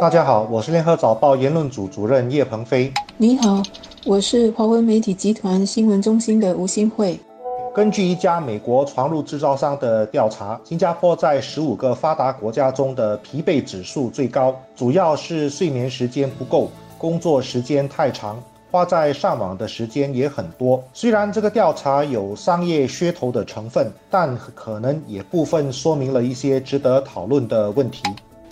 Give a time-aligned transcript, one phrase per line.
[0.00, 2.92] 大家好，我是联合早报言论组主任叶鹏飞。
[3.16, 3.62] 你好，
[4.04, 7.18] 我是华文媒体集团新闻中心的吴新慧。
[7.74, 20.82] 根据一家美国床褥制造商的调查，新加坡在十五个发达国家中的疲惫指数最高，主要是睡眠时间不够，工作时间太长，花在上网的时间也很多。
[20.92, 28.02] 虽然这个调查有商业噱头的成分，但可能也部分说明了一些值得讨论的问题。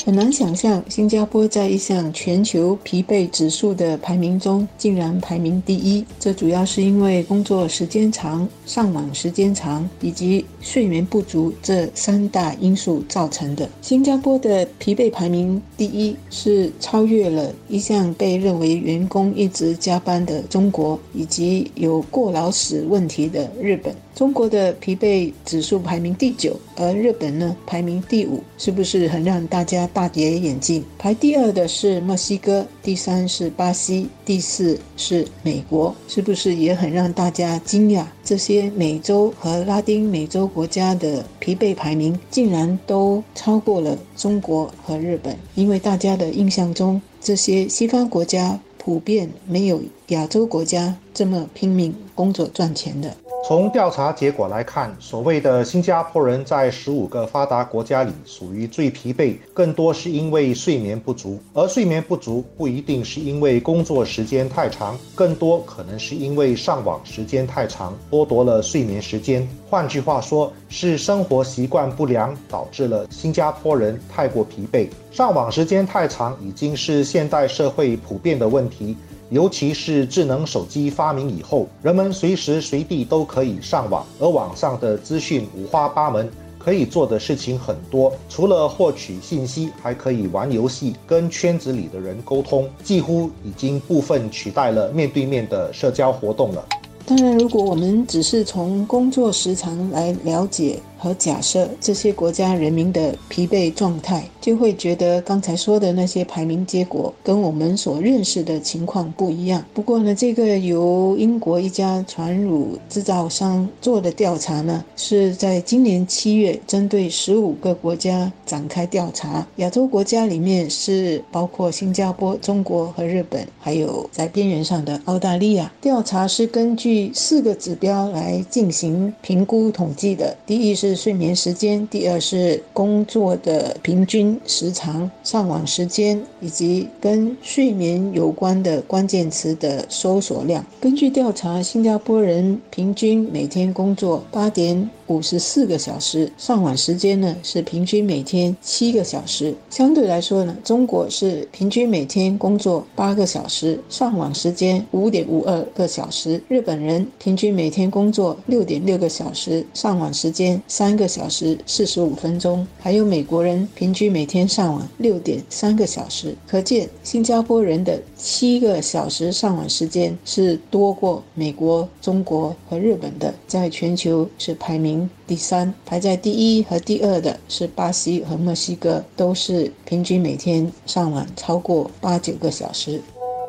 [0.05, 6.05] 很难想象，新加坡在一项全球疲惫指数的排名中竟然排名第一。
[6.19, 13.69] 这主要是因为工作时间长、上网时间长以及睡眠不足这三大因素造成的。
[13.80, 23.95] 新加坡的疲惫排名第一，是超越了一项被认为员工一直加班的中国，以及有过劳死问题的日本。
[24.15, 30.84] 中国的疲惫指数排名第九，而日本呢排名第五，是不是很让大家大跌眼镜？
[30.98, 38.04] 排第二的是墨西哥，第三是巴西，第四是美国，是不是也很让大家惊讶？
[38.24, 53.15] 这些美洲和拉丁美洲国家的疲惫排名竟然都超过了中国和日本，因为大家的印象中，这些西方国家普遍没有亚洲国家这么拼命工作赚钱的。
[53.45, 61.40] 从调查结果来看，所谓的新加坡人在十五个发达国家里属于最疲惫，更多是因为睡眠不足。
[61.52, 69.47] 而睡眠不足不一定是因为工作时间太长，更多可能是因为上网时间太长，剥夺了睡眠时间。
[69.69, 74.88] 换句话说，是生活习惯不良导致了新加坡人太过疲惫。
[75.10, 78.97] 上网时间太长已经是现代社会普遍的问题。
[79.33, 88.12] 尤其是智能手机发明以后，人们随时随地都可以上网，而网上的资讯五花八门，可以做的事情很多。
[88.28, 96.62] 除了获取信息，还可以玩游戏，跟圈子里的人沟通，几乎已经部分取代了面对面的社交活动了。
[97.06, 100.78] 当然，如果我们只是从工作时长来了解。
[101.02, 109.64] 和假设这些国家人民的疲惫状态，就会觉得刚才说的那些排名结果跟我们所认识的情况不一样。
[109.74, 119.44] 不过呢，这个由英国一家传乳制造商做的调查呢，是在今年七月针对十五个国家展开调查。
[119.56, 125.72] 亚洲国家里面是包括新加坡、中国和日本，还有在边缘上的澳大利亚。
[125.80, 130.36] 调查是根据四个指标来进行评估统计的。
[130.46, 140.64] 第一是睡眠时间，第二是工作的平均时长、上网时间以及跟睡眠有关的关键词的搜索量。
[140.80, 144.88] 根据调查，新加坡人平均每天工作八点。
[145.08, 149.54] 五十四个小时，上网时间呢是平均每天七个小时。
[149.69, 156.41] 相对来说呢，中国是平均每天工作八个小时，上网时间五点五二个小时。
[156.48, 162.66] 日本人平均每天工作六点六个小时，上网时间三个小时四十五分钟。
[162.81, 166.34] 还有美国人平均每天上网六点三个小时。
[166.44, 175.09] 可见新加坡人的七个小时上网时间是多过美国、中国和日本的，在全球是排名。
[175.25, 183.00] 第三排在第一和第二的是巴西和墨西哥，都是平均每天上网超过八九个小时。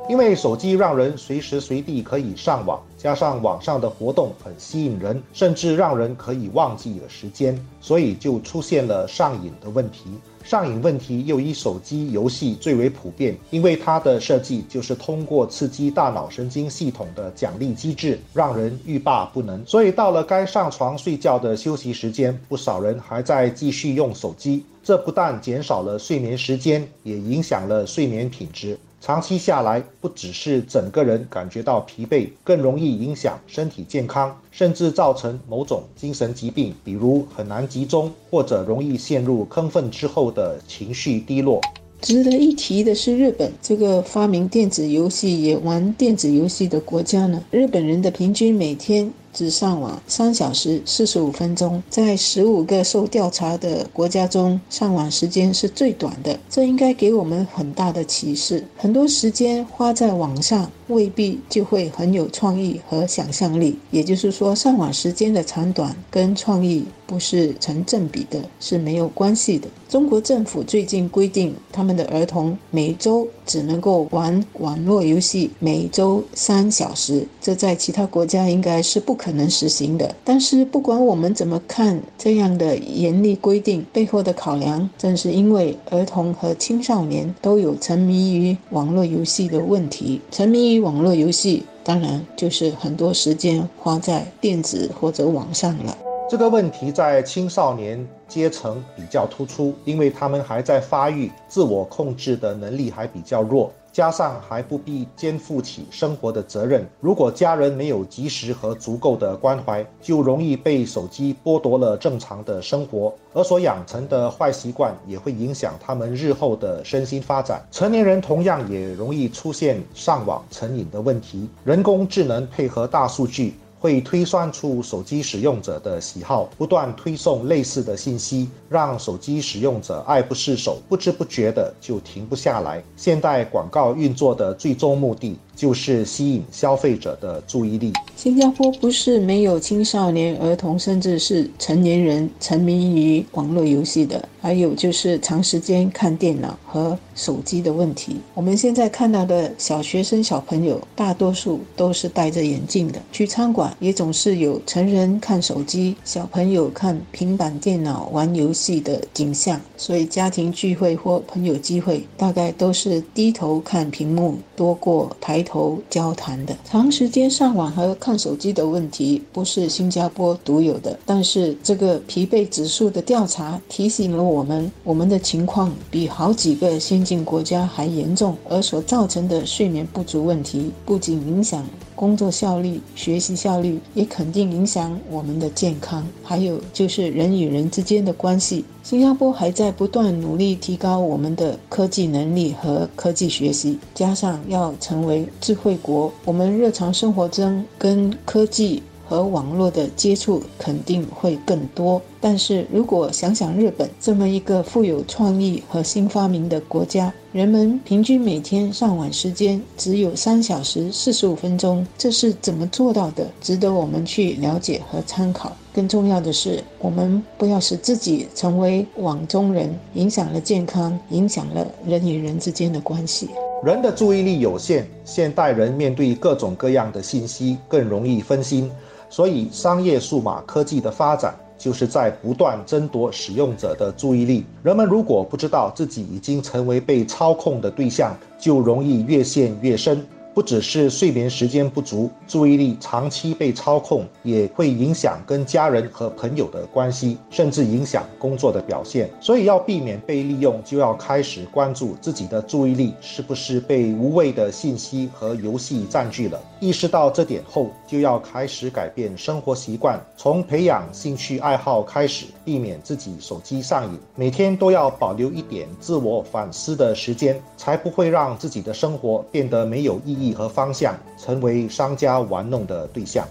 [0.09, 10.03] 因为手机让人随时随地可以上网，加上网上的活动很吸引人，甚至让人可以忘记了时间，所以就出现了上瘾的问题。
[10.43, 19.65] 上瘾问题又以手机游戏最为普遍，因为它的设计就是通过刺激大脑神经系统的奖励机制，让人欲罢不能。
[19.65, 24.65] 所以到了该上床睡觉的休息时间，不少人还在继续用手机。
[24.83, 28.77] 这不但减少了睡眠时间，也影响了睡眠品质。
[29.05, 41.59] 长期下来，不只是整个人感觉到疲惫，更容易影响身体健康，甚至造成某种精神疾病，比如很难集中，或者容易陷入亢奋之后的情绪低落。
[41.99, 49.11] 值得一提的是，日本这个发明电子游戏也玩电子游戏的国家呢，日本人的平均每天。
[49.33, 56.39] 只上网三小时四十五分钟，在十五个受调查的国家中，上网时间是最短的。
[56.49, 63.79] 这应该给我们很大的启示：很多时间花在网上，未必就会很有创意和想象力。
[63.89, 69.67] 也就是说，上网时间的长短跟创意不是成正比的，是没有关系的。
[69.89, 79.22] 中国政府最近规定，他们的儿童每周只能够玩网络游戏每周三小时，这在其他国家应该是不可。
[79.23, 80.13] 可能实行的。
[80.25, 90.19] 但是不管我们怎么看这样的严厉规定背后的考量，正是因为儿童和青少年都有沉迷于网络游戏的问题。
[90.29, 95.97] 沉迷于网络游戏，当然就是很多时间花在电子或者网上了。
[96.29, 103.71] 这个问题在青少年阶层比较突出，因为他们还在发育，自我控制的能力还比较弱。
[103.93, 117.63] 加上还不必肩负起生活的责任，如果家人没有及时和足够的关怀，就容易被手机剥夺了正常的生活，而所养成的坏习惯也会影响他们日后的身心发展。
[117.69, 121.47] 成年人同样也容易出现上网成瘾的问题。
[121.63, 123.53] 人工智能配合大数据。
[123.83, 132.81] 会推算出手机使用者的喜好，不断推送类似的信息，让手机使用者爱不释手，不知不觉的就停不下来。
[132.95, 135.37] 现代广告运作的最终目的。
[135.55, 137.93] 就是吸引消费者的注意力。
[138.15, 148.17] 新加坡不是没有青少年、儿童，甚至是成年人沉迷于网络游戏的，还有就是长时间看电脑和手机的问题。
[148.33, 153.01] 我们现在看到的小学生小朋友，大多数都是戴着眼镜的。
[153.11, 159.59] 去餐馆也总是有成人看手机、小朋友看平板电脑玩游戏的景象。
[159.75, 165.42] 所以家庭聚会或朋友聚会，大概都是低头看屏幕多过抬。
[165.43, 181.65] 头交谈的长时间上网和看手机的问题不是新加坡独有的，但是这个疲惫指数的调查提醒了我们，我们的情况比好几个先进国家还严重，而所造成的睡眠不足问题不仅影响。
[182.03, 188.65] 工作效率、学习效率也肯定影响我们的健康，还有就是人与人之间的关系。
[188.83, 198.83] 新加坡还在不断努力提高我们的科技能力和科技学习，加上要成为智慧国，我们日常生活中跟科技。
[199.05, 213.27] 和网络的接触肯定会更多，但是如果想想日本这么一个富有创意和新发明的国家，人们平均每天上网时间只有三小时四十五分钟，这是怎么做到的？
[213.41, 215.51] 值得我们去了解和参考。
[215.73, 223.31] 更重要的是，我们不要使自己成为网中人，影响了健康，影响了人与人之间的关系。
[223.63, 228.69] 人的注意力有限，现代人面对各种各样的信息，更容易分心。
[229.09, 231.33] 所以，商业数码科技的发展
[231.63, 234.43] 就是在不断争夺使用者的注意力。
[234.63, 240.05] 人们如果不知道自己已经成为被操控的对象，就容易越陷越深。
[240.33, 249.07] 不只是睡眠时间不足，注意力长期被操控，也会影响跟家人和朋友的关系，甚至影响工作的表现。
[249.21, 256.41] 所以要避免被利用，就要开始关注自己的注意力是不是被无谓的信息和游戏占据了。
[256.59, 263.99] 意识到这点后，就要开始改变生活习惯，从培养兴趣爱好开始，避免自己手机上瘾。
[264.15, 270.22] 每天都要保留一点自我反思的时间，才不会让自己的生活变得没有意义。
[270.31, 273.27] 和方向，成为商家玩弄的对象。